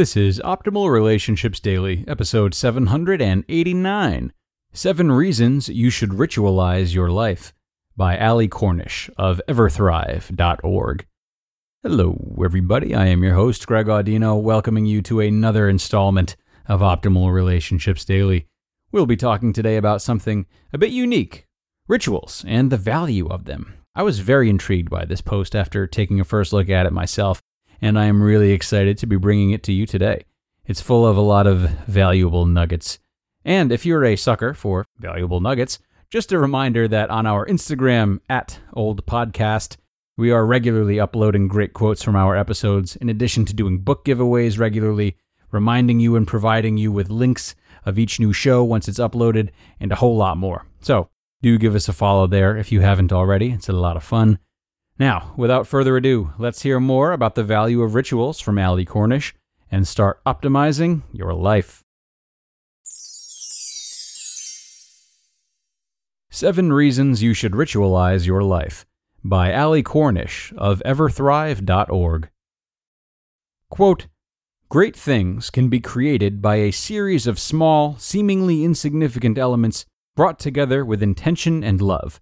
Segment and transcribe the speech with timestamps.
[0.00, 4.32] This is Optimal Relationships Daily, episode 789
[4.72, 7.52] Seven Reasons You Should Ritualize Your Life
[7.98, 11.06] by Ali Cornish of Everthrive.org.
[11.82, 12.94] Hello, everybody.
[12.94, 16.34] I am your host, Greg Audino, welcoming you to another installment
[16.66, 18.46] of Optimal Relationships Daily.
[18.92, 21.44] We'll be talking today about something a bit unique
[21.88, 23.74] rituals and the value of them.
[23.94, 27.42] I was very intrigued by this post after taking a first look at it myself
[27.80, 30.24] and I am really excited to be bringing it to you today.
[30.64, 32.98] It's full of a lot of valuable nuggets.
[33.44, 35.78] And if you're a sucker for valuable nuggets,
[36.10, 39.76] just a reminder that on our Instagram at Old Podcast,
[40.16, 44.58] we are regularly uploading great quotes from our episodes, in addition to doing book giveaways
[44.58, 45.16] regularly,
[45.50, 47.54] reminding you and providing you with links
[47.86, 50.66] of each new show once it's uploaded, and a whole lot more.
[50.80, 51.08] So
[51.42, 53.52] do give us a follow there if you haven't already.
[53.52, 54.38] It's a lot of fun.
[55.00, 59.34] Now, without further ado, let's hear more about the value of rituals from Ali Cornish
[59.72, 61.82] and start optimizing your life.
[66.30, 68.84] Seven Reasons You Should Ritualize Your Life
[69.24, 72.28] by Ali Cornish of Everthrive.org.
[73.70, 74.06] Quote,
[74.68, 80.84] Great things can be created by a series of small, seemingly insignificant elements brought together
[80.84, 82.20] with intention and love.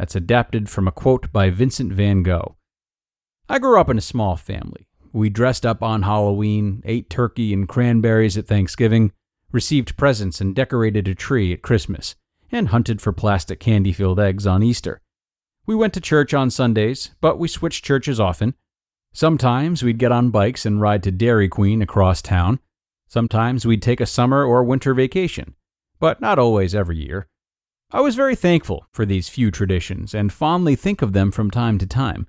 [0.00, 2.56] That's adapted from a quote by Vincent van Gogh.
[3.50, 4.86] I grew up in a small family.
[5.12, 9.12] We dressed up on Halloween, ate turkey and cranberries at Thanksgiving,
[9.52, 12.14] received presents and decorated a tree at Christmas,
[12.50, 15.02] and hunted for plastic candy filled eggs on Easter.
[15.66, 18.54] We went to church on Sundays, but we switched churches often.
[19.12, 22.58] Sometimes we'd get on bikes and ride to Dairy Queen across town.
[23.06, 25.56] Sometimes we'd take a summer or winter vacation,
[25.98, 27.28] but not always every year.
[27.92, 31.76] I was very thankful for these few traditions and fondly think of them from time
[31.78, 32.28] to time.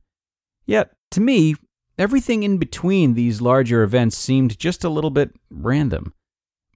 [0.65, 1.55] Yet, to me,
[1.99, 6.13] everything in between these larger events seemed just a little bit random.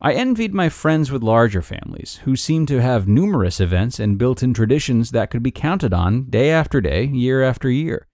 [0.01, 4.43] I envied my friends with larger families, who seemed to have numerous events and built
[4.43, 8.07] in traditions that could be counted on day after day, year after year.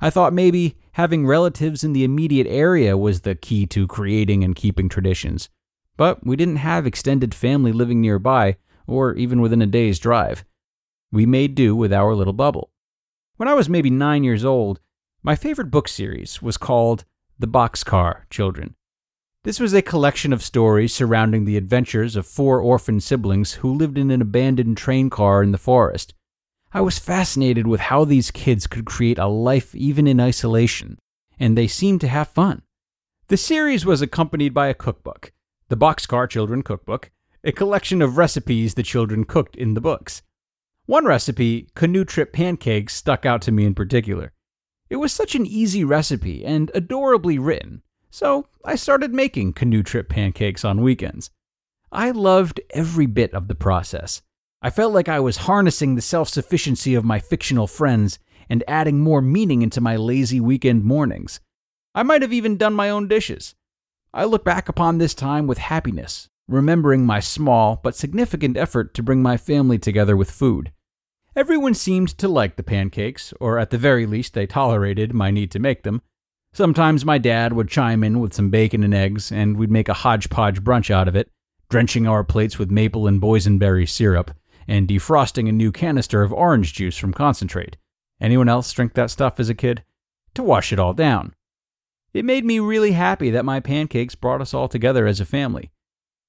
[0.00, 4.54] I thought maybe having relatives in the immediate area was the key to creating and
[4.54, 5.50] keeping traditions.
[5.96, 10.44] But we didn't have extended family living nearby, or even within a day's drive.
[11.12, 12.70] We made do with our little bubble.
[13.36, 14.80] When I was maybe nine years old,
[15.22, 17.04] my favorite book series was called
[17.38, 18.74] The Boxcar Children.
[19.44, 23.96] This was a collection of stories surrounding the adventures of four orphan siblings who lived
[23.96, 26.14] in an abandoned train car in the forest.
[26.72, 30.98] I was fascinated with how these kids could create a life even in isolation,
[31.38, 32.62] and they seemed to have fun.
[33.28, 35.32] The series was accompanied by a cookbook,
[35.68, 37.10] the Boxcar Children Cookbook,
[37.46, 40.20] a collection of recipes the children cooked in the books.
[40.86, 44.32] One recipe, canoe trip pancakes, stuck out to me in particular.
[44.90, 50.08] It was such an easy recipe and adorably written, so I started making canoe trip
[50.08, 51.30] pancakes on weekends.
[51.92, 54.22] I loved every bit of the process.
[54.60, 58.18] I felt like I was harnessing the self sufficiency of my fictional friends
[58.50, 61.38] and adding more meaning into my lazy weekend mornings.
[61.94, 63.54] I might have even done my own dishes.
[64.12, 69.02] I look back upon this time with happiness remembering my small but significant effort to
[69.02, 70.72] bring my family together with food.
[71.34, 75.50] Everyone seemed to like the pancakes, or at the very least, they tolerated my need
[75.50, 76.00] to make them.
[76.52, 79.94] Sometimes my dad would chime in with some bacon and eggs, and we'd make a
[79.94, 81.30] hodgepodge brunch out of it,
[81.68, 84.30] drenching our plates with maple and boysenberry syrup,
[84.66, 87.76] and defrosting a new canister of orange juice from concentrate.
[88.20, 89.84] Anyone else drink that stuff as a kid?
[90.34, 91.34] To wash it all down.
[92.14, 95.70] It made me really happy that my pancakes brought us all together as a family.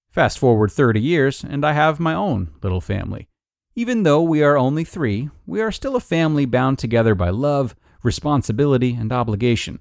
[0.09, 3.27] Fast forward 30 years, and I have my own little family.
[3.75, 7.75] Even though we are only three, we are still a family bound together by love,
[8.01, 9.80] responsibility, and obligation.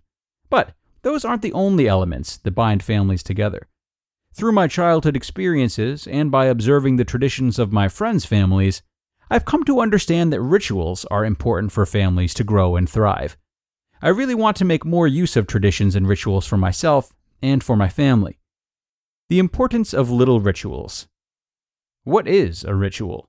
[0.50, 3.68] But those aren't the only elements that bind families together.
[4.34, 8.82] Through my childhood experiences and by observing the traditions of my friends' families,
[9.30, 13.36] I've come to understand that rituals are important for families to grow and thrive.
[14.02, 17.76] I really want to make more use of traditions and rituals for myself and for
[17.76, 18.38] my family.
[19.28, 21.08] The importance of little rituals.
[22.04, 23.28] What is a ritual?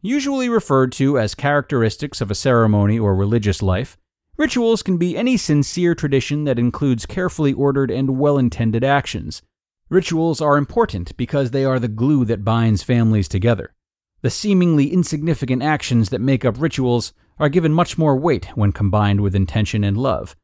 [0.00, 3.96] Usually referred to as characteristics of a ceremony or religious life,
[4.36, 9.42] rituals can be any sincere tradition that includes carefully ordered and well intended actions.
[9.88, 13.74] Rituals are important because they are the glue that binds families together.
[14.20, 19.20] The seemingly insignificant actions that make up rituals are given much more weight when combined
[19.20, 20.36] with intention and love.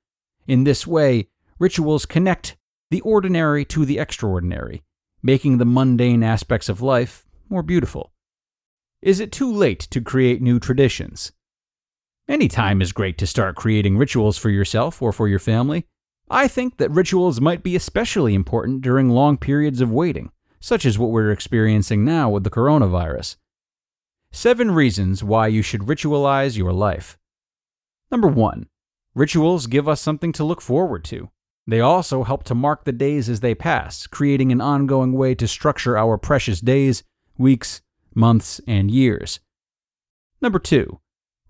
[0.49, 1.29] In this way,
[1.61, 2.57] rituals connect
[2.91, 4.83] the ordinary to the extraordinary,
[5.23, 8.13] making the mundane aspects of life more beautiful.
[9.03, 11.33] Is it too late to create new traditions?
[12.29, 15.87] Any time is great to start creating rituals for yourself or for your family.
[16.31, 20.31] I think that rituals might be especially important during long periods of waiting,
[20.61, 23.37] such as what we're experiencing now with the coronavirus.
[24.31, 27.17] Seven reasons why you should ritualize your life.
[28.11, 28.69] Number one,
[29.15, 31.31] rituals give us something to look forward to.
[31.69, 35.47] They also help to mark the days as they pass, creating an ongoing way to
[35.47, 37.03] structure our precious days,
[37.37, 37.83] weeks,
[38.15, 39.41] months, and years.
[40.41, 40.99] Number two,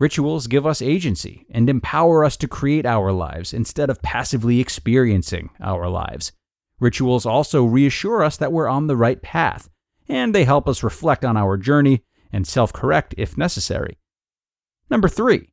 [0.00, 5.50] rituals give us agency and empower us to create our lives instead of passively experiencing
[5.60, 6.32] our lives.
[6.80, 9.70] Rituals also reassure us that we're on the right path,
[10.08, 13.98] and they help us reflect on our journey and self correct if necessary.
[14.90, 15.52] Number three,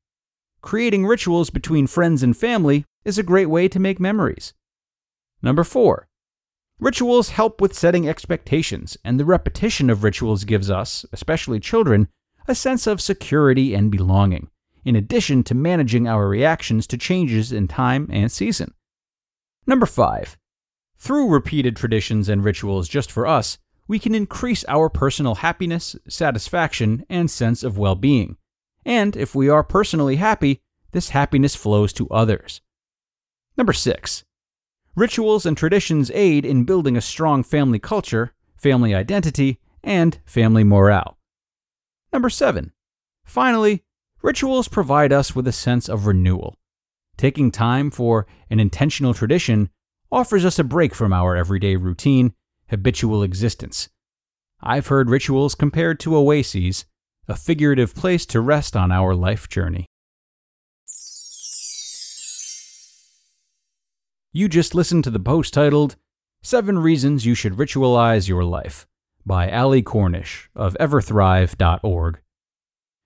[0.62, 4.54] creating rituals between friends and family is a great way to make memories.
[5.42, 6.08] Number four,
[6.80, 12.10] rituals help with setting expectations, and the repetition of rituals gives us, especially children,
[12.48, 14.50] a sense of security and belonging,
[14.84, 18.74] in addition to managing our reactions to changes in time and season.
[19.68, 20.38] Number five,
[20.98, 23.58] through repeated traditions and rituals just for us,
[23.88, 28.38] we can increase our personal happiness, satisfaction, and sense of well being.
[28.84, 30.62] And if we are personally happy,
[30.92, 32.62] this happiness flows to others.
[33.58, 34.24] Number six,
[34.96, 41.18] rituals and traditions aid in building a strong family culture, family identity, and family morale.
[42.12, 42.74] Number seven,
[43.24, 43.84] finally,
[44.22, 46.58] rituals provide us with a sense of renewal.
[47.18, 49.70] Taking time for an intentional tradition
[50.12, 52.34] offers us a break from our everyday routine
[52.70, 53.90] habitual existence.
[54.62, 56.86] I've heard rituals compared to oases,
[57.28, 59.86] a figurative place to rest on our life journey.
[64.38, 65.96] You just listened to the post titled
[66.42, 68.86] Seven Reasons You Should Ritualize Your Life
[69.26, 72.20] by Allie Cornish of everthrive.org.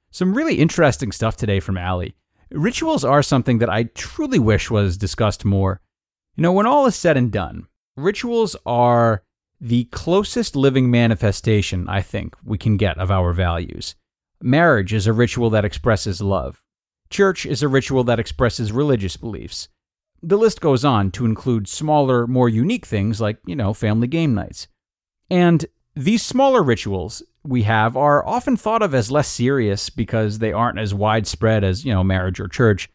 [0.09, 2.15] Some really interesting stuff today from Allie.
[2.49, 5.81] Rituals are something that I truly wish was discussed more.
[6.35, 9.21] You know, when all is said and done, rituals are
[9.61, 13.93] the closest living manifestation, I think, we can get of our values.
[14.41, 16.63] Marriage is a ritual that expresses love.
[17.11, 19.69] Church is a ritual that expresses religious beliefs.
[20.21, 24.33] The list goes on to include smaller, more unique things like, you know, family game
[24.33, 24.67] nights.
[25.29, 30.51] And these smaller rituals we have are often thought of as less serious because they
[30.51, 32.89] aren't as widespread as, you know, marriage or church.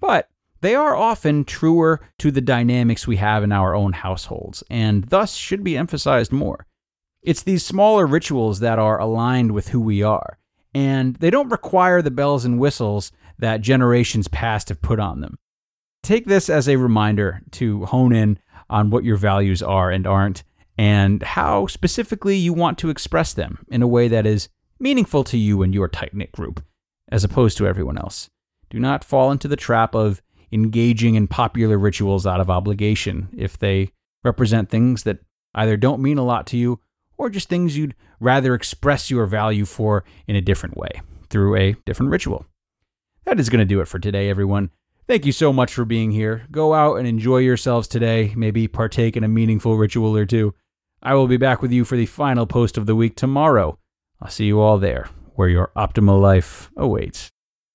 [0.00, 0.28] But
[0.62, 5.34] they are often truer to the dynamics we have in our own households, and thus
[5.34, 6.66] should be emphasized more.
[7.22, 10.38] It's these smaller rituals that are aligned with who we are,
[10.74, 15.38] and they don't require the bells and whistles that generations past have put on them.
[16.02, 18.38] Take this as a reminder to hone in
[18.68, 20.42] on what your values are and aren't,
[20.78, 25.36] and how specifically you want to express them in a way that is meaningful to
[25.36, 26.64] you and your tight knit group,
[27.10, 28.30] as opposed to everyone else.
[28.70, 33.58] Do not fall into the trap of engaging in popular rituals out of obligation if
[33.58, 33.92] they
[34.24, 35.18] represent things that
[35.54, 36.80] either don't mean a lot to you
[37.18, 41.72] or just things you'd rather express your value for in a different way through a
[41.84, 42.46] different ritual.
[43.24, 44.70] That is going to do it for today, everyone.
[45.10, 46.46] Thank you so much for being here.
[46.52, 48.32] Go out and enjoy yourselves today.
[48.36, 50.54] Maybe partake in a meaningful ritual or two.
[51.02, 53.76] I will be back with you for the final post of the week tomorrow.
[54.22, 57.32] I'll see you all there, where your optimal life awaits.